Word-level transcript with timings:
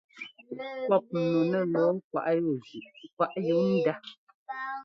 Pɔ́p 0.87 1.05
nu 1.31 1.39
nɛ 1.51 1.59
lɔɔ 1.73 1.91
kwaꞌ 2.09 2.31
yú 2.43 2.49
zʉꞌ 2.67 2.95
kwaʼ 3.15 3.33
yu 3.47 3.57
ndá. 3.75 3.93